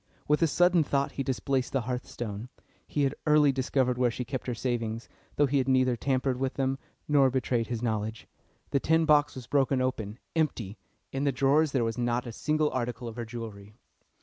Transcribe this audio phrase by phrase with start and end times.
[0.27, 2.49] With a sudden thought he displaced the hearthstone.
[2.87, 6.55] He had early discovered where she kept her savings, though he had neither tampered with
[6.55, 8.25] them nor betrayed his knowledge.
[8.71, 10.79] The tin box was broken open, empty!
[11.11, 13.75] In the drawers there was not a single article of her jewellery.